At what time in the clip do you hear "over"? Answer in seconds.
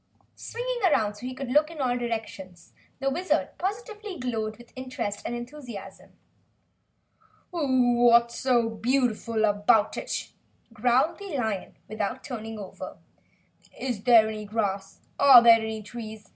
12.57-12.97